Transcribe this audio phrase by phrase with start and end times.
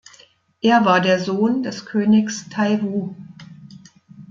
[0.61, 3.13] Er war der Sohn des Königs Tai Wu.